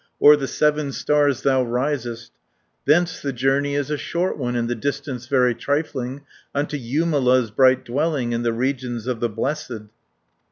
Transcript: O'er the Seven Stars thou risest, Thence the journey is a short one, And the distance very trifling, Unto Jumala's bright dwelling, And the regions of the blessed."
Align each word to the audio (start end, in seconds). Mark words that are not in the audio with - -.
O'er 0.19 0.35
the 0.35 0.47
Seven 0.47 0.91
Stars 0.91 1.43
thou 1.43 1.61
risest, 1.61 2.31
Thence 2.85 3.21
the 3.21 3.31
journey 3.31 3.75
is 3.75 3.91
a 3.91 3.97
short 3.99 4.35
one, 4.35 4.55
And 4.55 4.67
the 4.67 4.73
distance 4.73 5.27
very 5.27 5.53
trifling, 5.53 6.21
Unto 6.55 6.75
Jumala's 6.75 7.51
bright 7.51 7.85
dwelling, 7.85 8.33
And 8.33 8.43
the 8.43 8.51
regions 8.51 9.05
of 9.05 9.19
the 9.19 9.29
blessed." 9.29 9.81